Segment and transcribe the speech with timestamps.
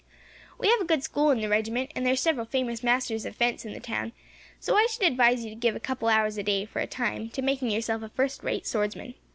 [0.57, 3.35] "We have a good school in the regiment, and there are several famous masters of
[3.35, 4.13] fence in the town,
[4.59, 6.87] so I should advise you to give a couple of hours a day, for a
[6.87, 9.13] time, to making yourself a first rate swordsman.